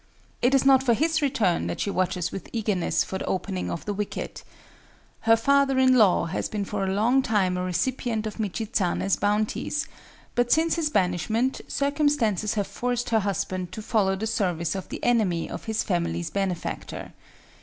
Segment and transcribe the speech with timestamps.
[0.41, 3.85] It is not for his return that she watches with eagerness for the opening of
[3.85, 4.43] the wicket.
[5.29, 9.87] Her father in law has been for a long time a recipient of Michizané's bounties,
[10.33, 15.03] but since his banishment circumstances have forced her husband to follow the service of the
[15.03, 17.13] enemy of his family's benefactor.